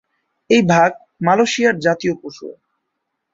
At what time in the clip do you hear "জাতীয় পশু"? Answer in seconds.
1.79-2.47